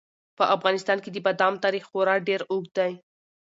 په 0.37 0.43
افغانستان 0.55 0.97
کې 1.03 1.09
د 1.11 1.17
بادامو 1.25 1.61
تاریخ 1.65 1.83
خورا 1.91 2.15
ډېر 2.27 2.41
اوږد 2.51 2.71
دی. 2.77 2.91